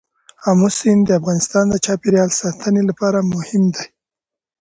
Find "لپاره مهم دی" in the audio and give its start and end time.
2.89-3.85